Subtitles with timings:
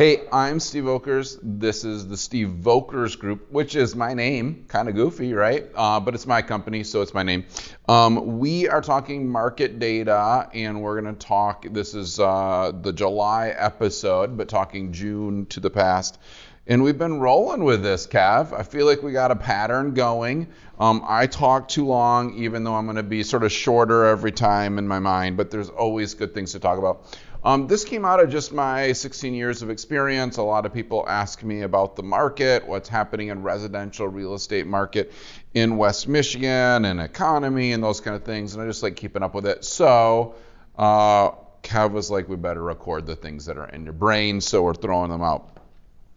[0.00, 1.38] Hey, I'm Steve Volkers.
[1.42, 4.64] This is the Steve Volkers Group, which is my name.
[4.66, 5.66] Kind of goofy, right?
[5.74, 7.44] Uh, but it's my company, so it's my name.
[7.86, 11.66] Um, we are talking market data, and we're going to talk.
[11.70, 16.18] This is uh, the July episode, but talking June to the past.
[16.66, 18.58] And we've been rolling with this, Kev.
[18.58, 20.46] I feel like we got a pattern going.
[20.78, 24.32] Um, I talk too long, even though I'm going to be sort of shorter every
[24.32, 27.18] time in my mind, but there's always good things to talk about.
[27.42, 30.36] Um, this came out of just my 16 years of experience.
[30.36, 34.66] A lot of people ask me about the market, what's happening in residential real estate
[34.66, 35.12] market
[35.54, 39.22] in West Michigan and economy and those kind of things, and I just like keeping
[39.22, 39.64] up with it.
[39.64, 40.34] So
[40.76, 41.30] uh,
[41.62, 44.74] Kev was like, we better record the things that are in your brain, so we're
[44.74, 45.56] throwing them out.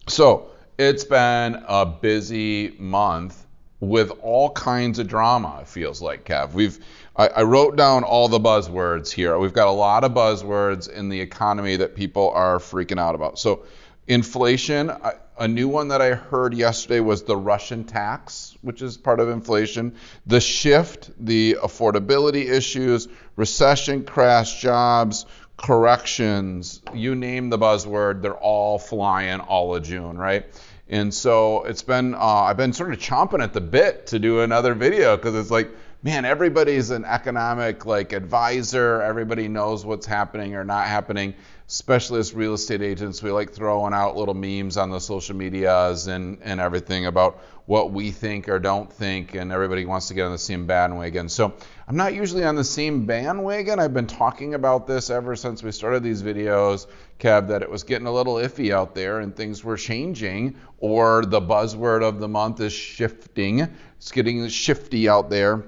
[0.08, 3.43] So it's been a busy month
[3.80, 5.58] with all kinds of drama.
[5.62, 6.52] It feels like Kev.
[6.52, 6.78] We've
[7.16, 9.38] I, I, wrote down all the buzzwords here.
[9.38, 13.38] We've got a lot of buzzwords in the economy that people are freaking out about.
[13.38, 13.64] So
[14.06, 14.90] inflation.
[14.90, 19.18] I, a new one that I heard yesterday was the Russian tax, which is part
[19.18, 19.96] of inflation.
[20.26, 26.82] The shift, the affordability issues, recession, crash jobs, corrections.
[26.92, 30.46] You name the buzzword, they're all flying all of June, right?
[30.88, 34.40] And so it's been, uh, I've been sort of chomping at the bit to do
[34.40, 35.70] another video because it's like,
[36.02, 39.00] man, everybody's an economic like advisor.
[39.00, 41.34] Everybody knows what's happening or not happening.
[41.66, 46.06] Especially as real estate agents, we like throwing out little memes on the social medias
[46.08, 50.26] and, and everything about what we think or don't think, and everybody wants to get
[50.26, 51.30] on the same bandwagon.
[51.30, 51.54] So
[51.88, 53.80] I'm not usually on the same bandwagon.
[53.80, 56.86] I've been talking about this ever since we started these videos,
[57.18, 61.24] Kev, that it was getting a little iffy out there and things were changing, or
[61.24, 63.60] the buzzword of the month is shifting.
[63.96, 65.64] It's getting shifty out there.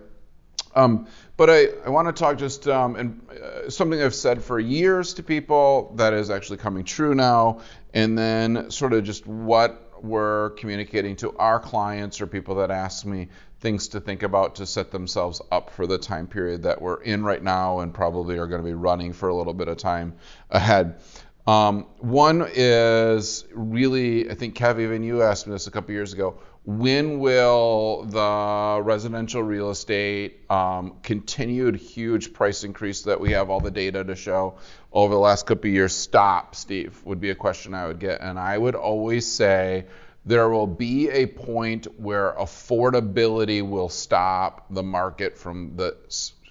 [0.76, 4.60] Um, but I, I want to talk just um, and uh, something I've said for
[4.60, 7.60] years to people that is actually coming true now,
[7.94, 13.06] and then sort of just what we're communicating to our clients or people that ask
[13.06, 13.28] me
[13.60, 17.24] things to think about to set themselves up for the time period that we're in
[17.24, 20.14] right now and probably are going to be running for a little bit of time
[20.50, 21.00] ahead.
[21.46, 26.12] Um, one is really, I think, Kev, even you asked me this a couple years
[26.12, 33.50] ago when will the residential real estate um, continued huge price increase that we have
[33.50, 34.58] all the data to show
[34.92, 37.00] over the last couple of years stop, Steve?
[37.04, 38.20] Would be a question I would get.
[38.20, 39.86] And I would always say
[40.24, 45.96] there will be a point where affordability will stop the market from the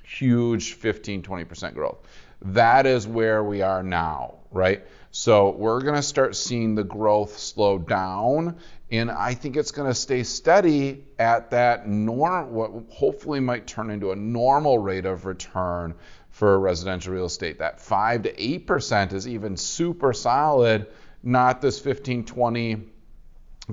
[0.02, 1.98] huge 15, 20% growth.
[2.42, 4.86] That is where we are now, right?
[5.18, 8.58] So we're going to start seeing the growth slow down,
[8.92, 13.92] and I think it's going to stay steady at that norm, what hopefully might turn
[13.92, 15.96] into a normal rate of return
[16.32, 17.60] for residential real estate.
[17.60, 20.88] That 5 to 8% is even super solid,
[21.24, 22.84] not this 15, 20,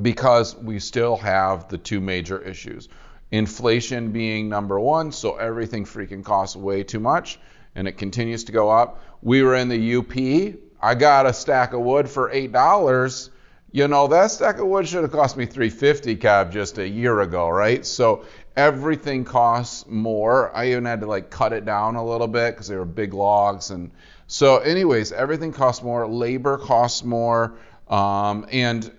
[0.01, 2.89] because we still have the two major issues.
[3.33, 7.41] Inflation being number one, so everything freaking costs way too much,
[7.75, 9.03] and it continues to go up.
[9.23, 13.31] We were in the UP I got a stack of wood for eight dollars.
[13.71, 17.21] You know that stack of wood should have cost me 350 cab just a year
[17.21, 17.87] ago, right?
[17.87, 18.25] So
[18.57, 20.55] everything costs more.
[20.55, 23.15] I even had to like cut it down a little bit because they were big
[23.15, 23.93] logs, and
[24.27, 26.07] so anyways, everything costs more.
[26.07, 28.91] Labor costs more, um, and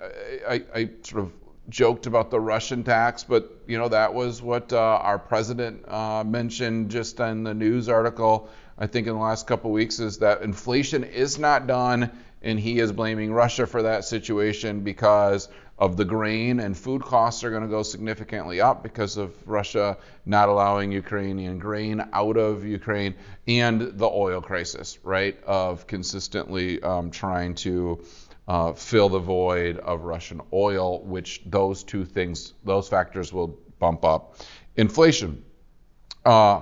[0.47, 1.31] I, I, sort of
[1.69, 6.23] joked about the Russian tax, but you know that was what uh, our president uh,
[6.23, 10.19] mentioned just in the news article I think, in the last couple of weeks is
[10.19, 12.11] that inflation is not done,
[12.41, 15.47] and he is blaming Russia for that situation because
[15.79, 19.97] of the grain and food costs are going to go significantly up because of Russia
[20.25, 23.15] not allowing Ukrainian grain out of Ukraine
[23.47, 25.41] and the oil crisis, right?
[25.45, 28.03] Of consistently um, trying to
[28.47, 34.05] uh, fill the void of Russian oil, which those two things, those factors will bump
[34.05, 34.37] up
[34.75, 35.43] inflation.
[36.23, 36.61] Uh,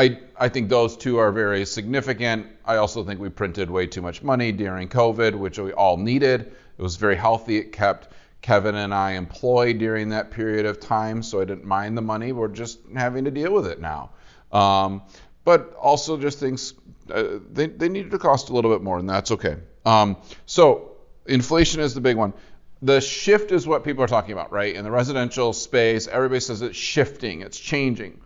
[0.00, 2.46] I, I think those two are very significant.
[2.64, 6.52] I also think we printed way too much money during COVID, which we all needed.
[6.78, 7.58] It was very healthy.
[7.58, 8.08] It kept
[8.40, 12.32] Kevin and I employed during that period of time, so I didn't mind the money.
[12.32, 14.12] We're just having to deal with it now.
[14.52, 15.02] Um,
[15.44, 16.72] but also just things
[17.12, 19.56] uh, they, they needed to cost a little bit more, and that's okay.
[19.84, 20.16] Um,
[20.46, 20.92] so
[21.26, 22.32] inflation is the big one.
[22.80, 24.74] The shift is what people are talking about, right?
[24.74, 28.18] In the residential space, everybody says it's shifting, it's changing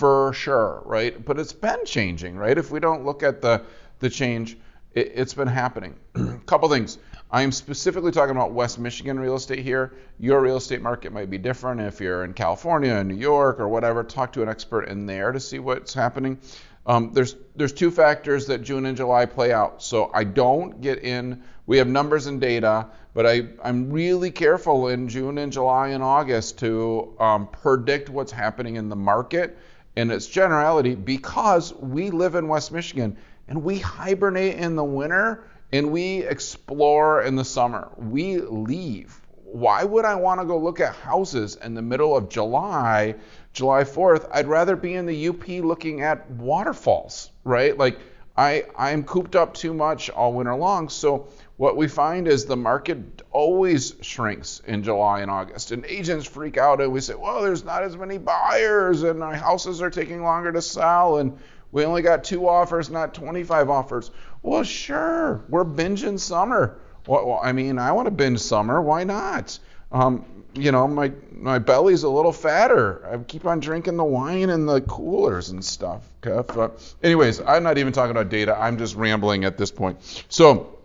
[0.00, 1.22] for sure, right?
[1.22, 2.56] But it's been changing, right?
[2.56, 3.60] If we don't look at the
[3.98, 4.56] the change,
[4.94, 5.94] it, has been happening.
[6.14, 6.96] A couple things.
[7.30, 9.92] I am specifically talking about West Michigan real estate here.
[10.18, 13.68] Your real estate market might be different if you're in California, or New York, or
[13.68, 14.02] whatever.
[14.02, 16.38] Talk to an expert in there to see what's happening.
[16.86, 19.82] Um, there's there's two factors that June and July play out.
[19.82, 21.42] So I don't get in.
[21.66, 26.02] We have numbers and data, but I I'm really careful in June and July and
[26.02, 29.58] August to um, predict what's happening in the market
[29.96, 33.16] and its generality because we live in West Michigan
[33.48, 37.90] and we hibernate in the winter and we explore in the summer.
[37.96, 39.20] We leave.
[39.44, 43.16] Why would I want to go look at houses in the middle of July,
[43.52, 44.28] July 4th?
[44.32, 47.76] I'd rather be in the UP looking at waterfalls, right?
[47.76, 47.98] Like
[48.36, 50.88] I I'm cooped up too much all winter long.
[50.88, 51.28] So
[51.60, 56.56] what we find is the market always shrinks in July and August, and agents freak
[56.56, 60.22] out and we say, well, there's not as many buyers, and our houses are taking
[60.22, 61.38] longer to sell, and
[61.70, 64.10] we only got two offers, not 25 offers.
[64.40, 66.78] Well, sure, we're binging summer.
[67.06, 68.80] Well, I mean, I want to binge summer.
[68.80, 69.58] Why not?
[69.92, 70.24] Um,
[70.54, 73.06] you know, my my belly's a little fatter.
[73.06, 76.08] I keep on drinking the wine and the coolers and stuff.
[76.26, 76.54] Okay?
[76.54, 78.56] But anyways, I'm not even talking about data.
[78.58, 80.24] I'm just rambling at this point.
[80.30, 80.79] So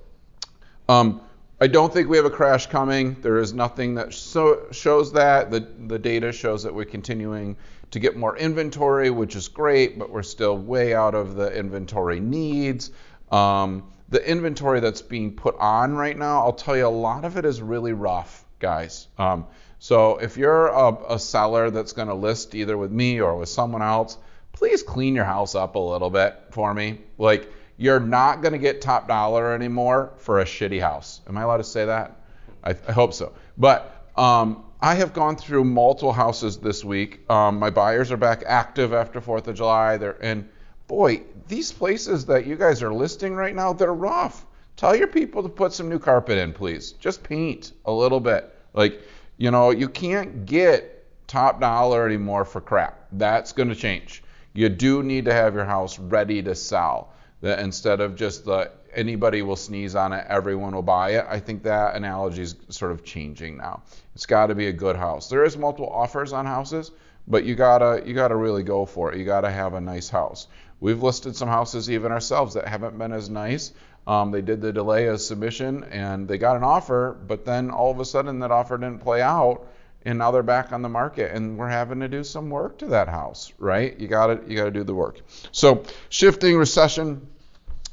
[0.89, 1.21] um,
[1.59, 3.15] I don't think we have a crash coming.
[3.21, 5.51] There is nothing that so, shows that.
[5.51, 7.55] The, the data shows that we're continuing
[7.91, 12.19] to get more inventory, which is great, but we're still way out of the inventory
[12.19, 12.91] needs.
[13.31, 17.37] Um, the inventory that's being put on right now, I'll tell you, a lot of
[17.37, 19.07] it is really rough, guys.
[19.17, 19.47] Um,
[19.79, 23.49] so if you're a, a seller that's going to list either with me or with
[23.49, 24.17] someone else,
[24.51, 26.99] please clean your house up a little bit for me.
[27.17, 31.21] Like, you're not going to get top dollar anymore for a shitty house.
[31.27, 32.19] Am I allowed to say that?
[32.63, 33.33] I, I hope so.
[33.57, 37.29] But um, I have gone through multiple houses this week.
[37.29, 39.97] Um, my buyers are back active after Fourth of July.
[39.97, 40.47] They're and
[40.87, 44.45] boy, these places that you guys are listing right now, they're rough.
[44.77, 46.93] Tell your people to put some new carpet in, please.
[46.93, 48.53] Just paint a little bit.
[48.73, 49.01] Like,
[49.37, 53.07] you know, you can't get top dollar anymore for crap.
[53.13, 54.23] That's going to change.
[54.53, 57.13] You do need to have your house ready to sell
[57.45, 61.27] that instead of just the anybody will sneeze on it, everyone will buy it.
[61.29, 63.83] I think that analogy is sort of changing now.
[64.15, 65.29] It's got to be a good house.
[65.29, 66.89] There is multiple offers on houses,
[67.27, 69.19] but you gotta you gotta really go for it.
[69.19, 70.47] You gotta have a nice house.
[70.79, 73.73] We've listed some houses even ourselves that haven't been as nice.
[74.07, 77.91] Um, they did the delay of submission and they got an offer, but then all
[77.91, 79.67] of a sudden that offer didn't play out,
[80.03, 82.87] and now they're back on the market, and we're having to do some work to
[82.87, 83.99] that house, right?
[83.99, 85.21] You gotta you gotta do the work.
[85.51, 87.27] So shifting recession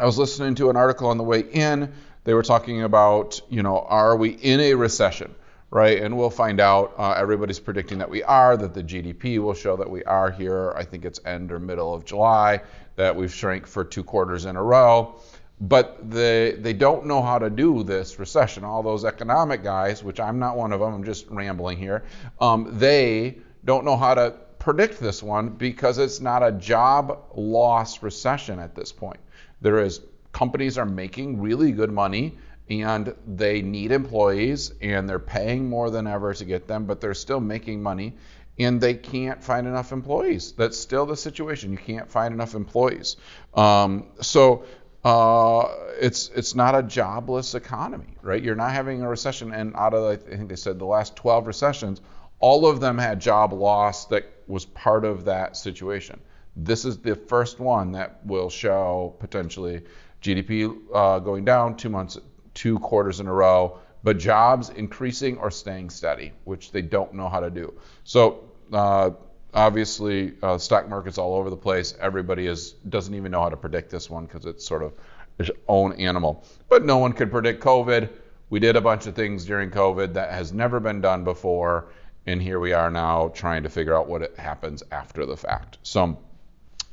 [0.02, 1.93] I was listening to an article on the way in.
[2.25, 5.32] They were talking about, you know, are we in a recession,
[5.70, 6.02] right?
[6.02, 6.94] And we'll find out.
[6.99, 10.72] Uh, everybody's predicting that we are, that the GDP will show that we are here.
[10.72, 12.62] I think it's end or middle of July,
[12.96, 15.20] that we've shrank for two quarters in a row.
[15.60, 18.64] But they, they don't know how to do this recession.
[18.64, 22.02] All those economic guys, which I'm not one of them, I'm just rambling here,
[22.40, 28.02] um, they don't know how to predict this one because it's not a job loss
[28.02, 29.20] recession at this point.
[29.62, 30.00] There is
[30.32, 32.37] companies are making really good money
[32.69, 37.14] and they need employees and they're paying more than ever to get them, but they're
[37.14, 38.14] still making money
[38.59, 40.53] and they can't find enough employees.
[40.53, 41.73] That's still the situation.
[41.73, 43.17] You can't find enough employees.
[43.55, 44.64] Um, so
[45.05, 45.69] uh,
[46.00, 48.43] it's it's not a jobless economy, right?
[48.43, 51.47] You're not having a recession, and out of I think they said the last 12
[51.47, 52.00] recessions,
[52.38, 56.20] all of them had job loss that was part of that situation.
[56.56, 59.82] This is the first one that will show potentially
[60.20, 62.19] GDP uh, going down two months,
[62.54, 67.28] two quarters in a row, but jobs increasing or staying steady, which they don't know
[67.28, 67.73] how to do.
[68.04, 69.11] So uh,
[69.54, 71.94] obviously, uh, stock market's all over the place.
[72.00, 74.92] Everybody is doesn't even know how to predict this one because it's sort of
[75.38, 76.44] its own animal.
[76.68, 78.11] But no one could predict COVID.
[78.50, 81.88] We did a bunch of things during COVID that has never been done before,
[82.26, 85.78] and here we are now trying to figure out what happens after the fact.
[85.82, 86.18] So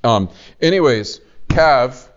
[0.04, 0.30] um,
[0.62, 2.08] anyways, Kev,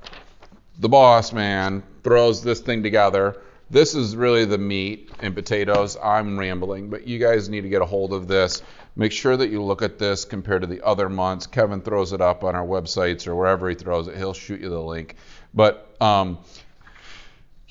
[0.79, 3.41] the boss man, throws this thing together.
[3.71, 5.97] This is really the meat and potatoes.
[6.03, 8.63] I'm rambling, but you guys need to get a hold of this.
[8.95, 11.47] Make sure that you look at this compared to the other months.
[11.47, 14.17] Kevin throws it up on our websites or wherever he throws it.
[14.17, 15.17] He'll shoot you the link.
[15.55, 16.39] But um,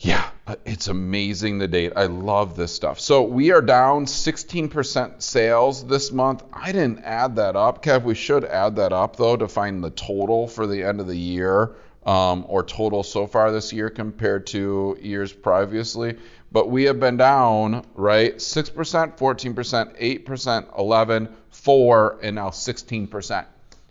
[0.04, 0.32] yeah,
[0.66, 1.94] it's amazing the date.
[1.96, 3.00] I love this stuff.
[3.00, 6.44] So we are down 16% sales this month.
[6.52, 8.02] I didn't add that up, Kev.
[8.02, 11.16] We should add that up though to find the total for the end of the
[11.16, 16.18] year um, or total so far this year compared to years previously.
[16.52, 18.36] But we have been down, right?
[18.36, 23.46] 6%, 14%, 8%, 11, 4, and now 16%.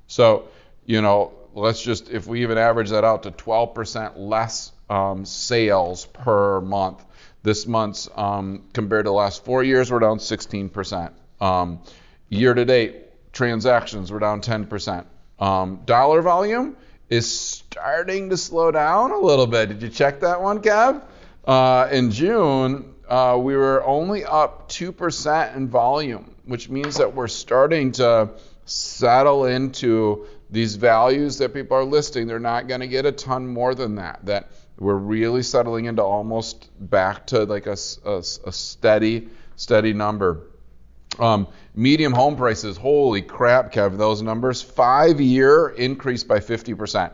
[0.09, 0.49] So,
[0.85, 6.07] you know, let's just, if we even average that out to 12% less um, sales
[6.07, 7.05] per month.
[7.43, 11.13] This month's um, compared to the last four years, we're down 16%.
[11.41, 11.81] Um,
[12.29, 15.07] year to date, transactions were down 10%.
[15.39, 16.77] Um, dollar volume
[17.09, 19.71] is starting to slow down a little bit.
[19.71, 21.03] Did you check that one, Kev?
[21.45, 27.29] Uh, in June, uh, we were only up 2% in volume, which means that we're
[27.29, 28.31] starting to
[28.67, 32.27] settle into these values that people are listing.
[32.27, 34.25] They're not going to get a ton more than that.
[34.27, 40.47] That we're really settling into almost back to like a, a, a steady, steady number.
[41.19, 44.63] Um, medium home prices, holy crap, Kev, those numbers.
[44.63, 47.13] Five year increase by 50%.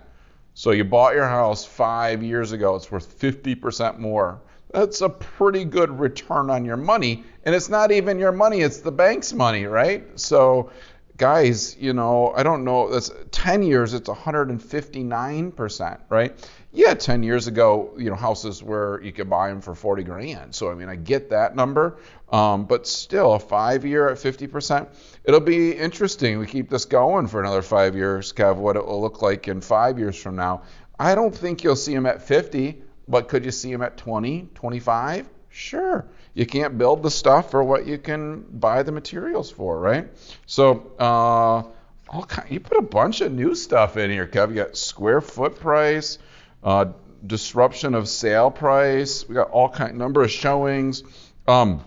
[0.54, 4.40] So you bought your house five years ago, it's worth 50% more.
[4.70, 7.24] That's a pretty good return on your money.
[7.44, 10.04] And it's not even your money, it's the bank's money, right?
[10.18, 10.70] So
[11.16, 13.10] guys, you know, I don't know, that's
[13.46, 16.50] 10 years, it's 159%, right?
[16.72, 20.52] Yeah, 10 years ago, you know, houses where you could buy them for 40 grand.
[20.52, 21.98] So, I mean, I get that number,
[22.32, 24.88] um, but still, a five year at 50%,
[25.22, 26.40] it'll be interesting.
[26.40, 29.60] We keep this going for another five years, Kev, what it will look like in
[29.60, 30.62] five years from now.
[30.98, 34.48] I don't think you'll see them at 50, but could you see them at 20,
[34.56, 35.28] 25?
[35.50, 36.04] Sure
[36.36, 40.06] you can't build the stuff for what you can buy the materials for, right?
[40.44, 41.62] So uh,
[42.08, 44.50] all kind, you put a bunch of new stuff in here, Kev.
[44.50, 46.18] You got square foot price,
[46.62, 46.86] uh,
[47.26, 49.28] disruption of sale price.
[49.28, 51.02] We got all kind number of showings.
[51.48, 51.84] Um,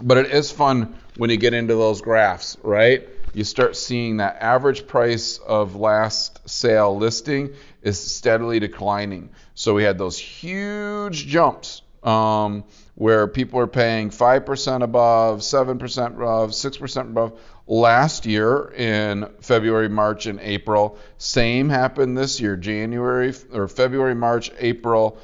[0.00, 3.08] but it is fun when you get into those graphs, right?
[3.32, 9.30] You start seeing that average price of last sale listing is steadily declining.
[9.54, 16.50] So we had those huge jumps um, where people are paying 5% above, 7% above,
[16.50, 20.98] 6% above last year in February, March, and April.
[21.18, 25.18] Same happened this year, January or February, March, April.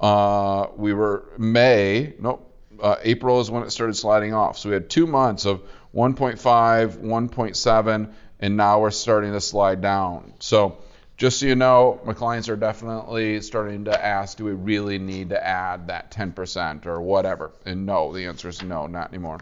[0.00, 4.58] Uh, we were May, nope, uh, April is when it started sliding off.
[4.58, 5.62] So we had two months of
[5.94, 10.34] 1.5, 1.7, and now we're starting to slide down.
[10.40, 10.78] So
[11.16, 15.28] just so you know, my clients are definitely starting to ask, do we really need
[15.30, 17.52] to add that 10% or whatever?
[17.64, 19.38] And no, the answer is no, not anymore.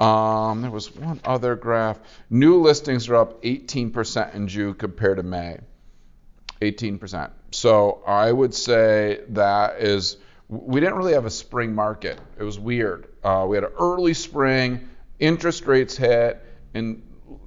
[0.00, 2.00] Um, there was one other graph.
[2.30, 5.58] New listings are up 18% in June compared to May.
[6.62, 7.30] 18%.
[7.52, 10.16] So I would say that is,
[10.48, 12.18] we didn't really have a spring market.
[12.38, 13.08] It was weird.
[13.22, 14.88] Uh, we had an early spring,
[15.18, 16.42] interest rates hit,
[16.74, 17.02] and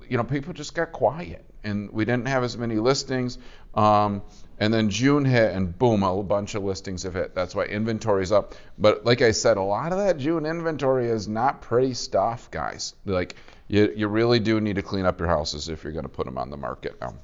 [0.07, 3.37] you know people just got quiet and we didn't have as many listings.
[3.75, 4.21] Um,
[4.59, 7.35] and then June hit, and boom, a bunch of listings have hit.
[7.35, 8.55] That's why inventory's up.
[8.77, 12.93] But like I said, a lot of that June inventory is not pretty stuff, guys.
[13.05, 13.35] Like
[13.67, 16.25] you, you really do need to clean up your houses if you're going to put
[16.25, 17.15] them on the market now.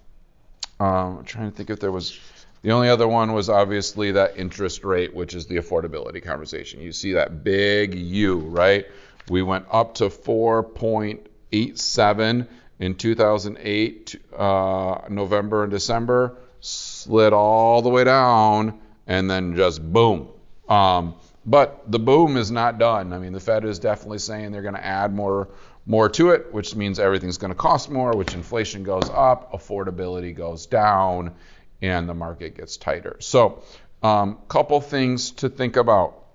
[0.79, 2.19] Um, I'm trying to think if there was.
[2.61, 6.81] The only other one was obviously that interest rate, which is the affordability conversation.
[6.81, 8.85] You see that big U, right?
[9.29, 12.47] We went up to 4.87
[12.79, 20.29] in 2008, uh, November and December, slid all the way down, and then just boom.
[20.67, 23.13] Um, but the boom is not done.
[23.13, 25.49] I mean, the Fed is definitely saying they're going to add more
[25.85, 30.35] more to it, which means everything's going to cost more, which inflation goes up, affordability
[30.35, 31.33] goes down,
[31.81, 33.17] and the market gets tighter.
[33.19, 33.63] So,
[34.03, 36.25] um, couple things to think about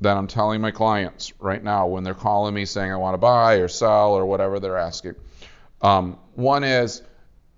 [0.00, 3.18] that I'm telling my clients right now when they're calling me saying I want to
[3.18, 5.14] buy or sell or whatever they're asking.
[5.84, 7.02] Um, one is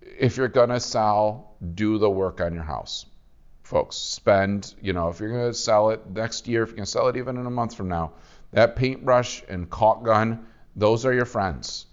[0.02, 3.06] if you're going to sell, do the work on your house.
[3.62, 6.90] Folks, spend, you know, if you're going to sell it next year, if going to
[6.90, 8.12] sell it even in a month from now,
[8.52, 11.87] that paintbrush and caulk gun, those are your friends.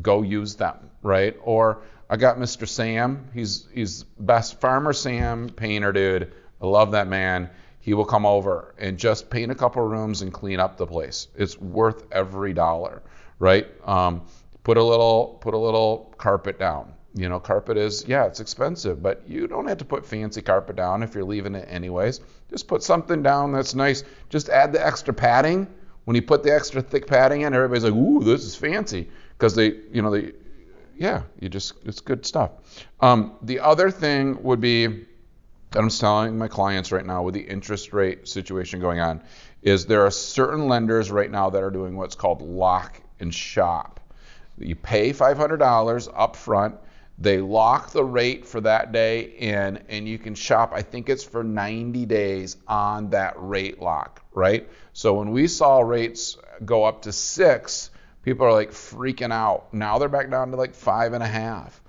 [0.00, 1.36] Go use them, right?
[1.42, 2.66] Or I got Mr.
[2.66, 3.28] Sam.
[3.34, 6.32] He's he's best farmer Sam painter dude.
[6.62, 7.50] I love that man.
[7.80, 11.28] He will come over and just paint a couple rooms and clean up the place.
[11.36, 13.02] It's worth every dollar,
[13.38, 13.66] right?
[13.86, 14.22] Um,
[14.64, 16.92] put a little put a little carpet down.
[17.14, 20.74] You know, carpet is yeah, it's expensive, but you don't have to put fancy carpet
[20.74, 22.20] down if you're leaving it anyways.
[22.50, 24.02] Just put something down that's nice.
[24.30, 25.68] Just add the extra padding.
[26.06, 29.54] When you put the extra thick padding in, everybody's like, "Ooh, this is fancy," because
[29.54, 30.32] they, you know, they,
[30.96, 32.50] yeah, you just it's good stuff.
[33.00, 35.06] Um, the other thing would be
[35.70, 39.22] that I'm telling my clients right now with the interest rate situation going on
[39.62, 44.00] is there are certain lenders right now that are doing what's called lock and shop.
[44.58, 46.76] You pay $500 up front.
[47.18, 51.22] They lock the rate for that day in, and you can shop, I think it's
[51.22, 54.68] for 90 days on that rate lock, right?
[54.92, 57.90] So when we saw rates go up to six,
[58.22, 59.72] people are like freaking out.
[59.72, 61.80] Now they're back down to like five and a half.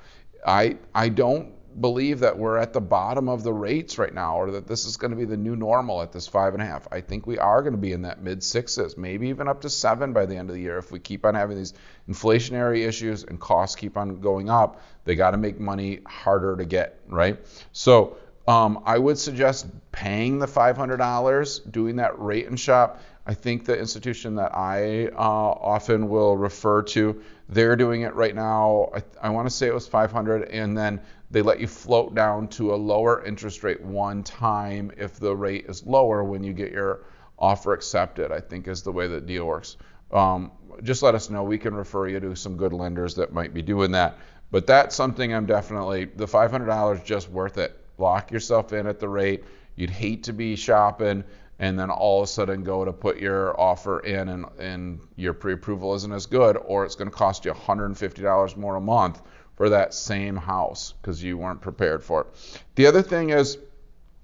[0.46, 4.52] I, I don't believe that we're at the bottom of the rates right now or
[4.52, 6.88] that this is going to be the new normal at this five and a half.
[6.92, 9.70] I think we are going to be in that mid sixes, maybe even up to
[9.70, 11.74] seven by the end of the year if we keep on having these
[12.10, 14.82] inflationary issues and costs keep on going up.
[15.04, 17.40] They got to make money harder to get, right?
[17.72, 18.18] So
[18.48, 23.02] Um, I would suggest paying the $500, doing that rate and shop.
[23.26, 28.36] I think the institution that I uh, often will refer to, they're doing it right
[28.36, 28.92] now.
[28.96, 31.02] I, I want to say it was 500, and then
[31.36, 35.66] they let you float down to a lower interest rate one time if the rate
[35.68, 37.02] is lower when you get your
[37.38, 38.32] offer accepted.
[38.32, 39.76] I think is the way that deal works.
[40.14, 40.50] Um,
[40.82, 41.44] just let us know.
[41.44, 44.18] We can refer you to some good lenders that might be doing that.
[44.50, 47.78] But that's something I'm definitely the $500 just worth it.
[47.98, 49.44] Lock yourself in at the rate.
[49.76, 51.26] You'd hate to be shopping
[51.60, 55.34] and then all of a sudden go to put your offer in and, and your
[55.34, 59.22] pre-approval isn't as good or it's going to cost you $150 more a month
[59.56, 62.28] for that same house because you weren't prepared for it.
[62.76, 63.58] The other thing is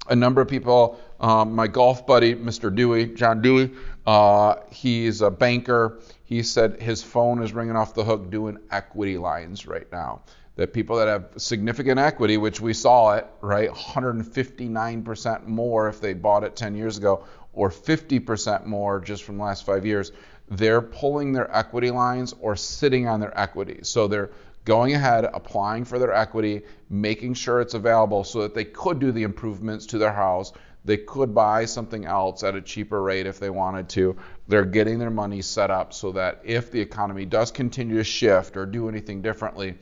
[0.09, 2.73] a number of people, um, my golf buddy, Mr.
[2.73, 3.71] Dewey, John Dewey,
[4.05, 5.99] uh, he's a banker.
[6.23, 10.21] He said his phone is ringing off the hook doing equity lines right now
[10.55, 16.13] that people that have significant equity, which we saw it, right, 159% more if they
[16.13, 17.23] bought it 10 years ago,
[17.53, 20.11] or 50% more just from the last five years,
[20.49, 23.79] they're pulling their equity lines or sitting on their equity.
[23.83, 24.31] So they're
[24.65, 29.11] going ahead, applying for their equity, making sure it's available so that they could do
[29.11, 30.53] the improvements to their house.
[30.83, 34.15] They could buy something else at a cheaper rate if they wanted to.
[34.47, 38.57] They're getting their money set up so that if the economy does continue to shift
[38.57, 39.75] or do anything differently,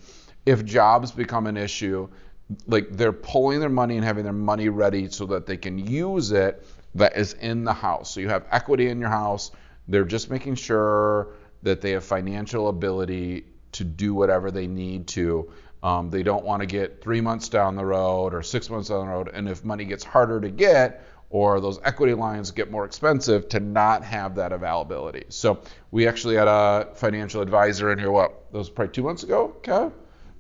[0.45, 2.09] if jobs become an issue,
[2.67, 6.31] like they're pulling their money and having their money ready so that they can use
[6.31, 8.11] it that is in the house.
[8.11, 9.51] So you have equity in your house.
[9.87, 11.29] They're just making sure
[11.63, 13.45] that they have financial ability
[13.79, 15.51] to do whatever they need to.
[15.81, 19.07] Um, they don't want to get three months down the road or six months down
[19.07, 22.85] the road, and if money gets harder to get or those equity lines get more
[22.85, 25.25] expensive, to not have that availability.
[25.29, 28.11] So we actually had a financial advisor in here.
[28.11, 28.51] What?
[28.51, 29.93] That was probably two months ago, Kev.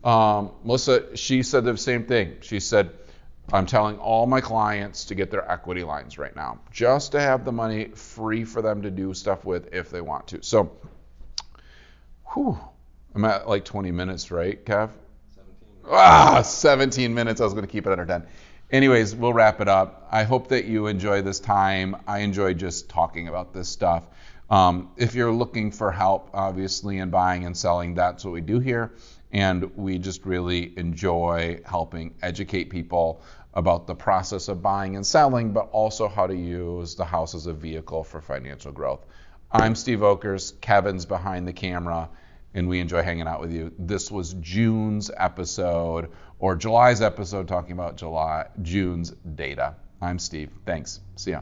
[0.03, 2.37] Um, Melissa, she said the same thing.
[2.41, 2.89] She said,
[3.51, 7.45] I'm telling all my clients to get their equity lines right now, just to have
[7.45, 10.43] the money free for them to do stuff with if they want to.
[10.43, 10.71] So,
[12.33, 12.57] whew,
[13.15, 14.91] I'm at like 20 minutes, right, Kev?
[15.35, 15.91] 17.
[15.91, 17.41] Ah, 17 minutes.
[17.41, 18.25] I was going to keep it under 10.
[18.71, 20.07] Anyways, we'll wrap it up.
[20.11, 21.95] I hope that you enjoy this time.
[22.07, 24.03] I enjoy just talking about this stuff.
[24.49, 28.59] Um, if you're looking for help, obviously, in buying and selling, that's what we do
[28.59, 28.93] here
[29.31, 33.21] and we just really enjoy helping educate people
[33.53, 37.45] about the process of buying and selling, but also how to use the house as
[37.45, 39.05] a vehicle for financial growth.
[39.51, 42.09] I'm Steve Volkers, Kevin's behind the camera,
[42.53, 43.71] and we enjoy hanging out with you.
[43.77, 49.75] This was June's episode or July's episode talking about July June's data.
[50.01, 50.49] I'm Steve.
[50.65, 50.99] Thanks.
[51.15, 51.41] See ya.